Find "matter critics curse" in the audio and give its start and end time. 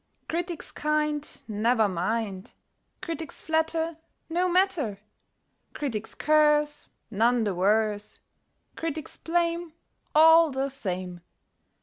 4.49-6.87